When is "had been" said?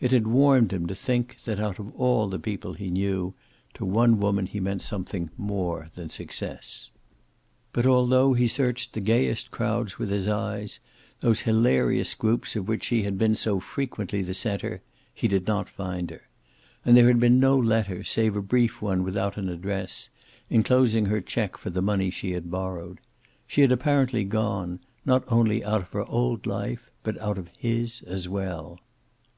13.02-13.36, 17.08-17.38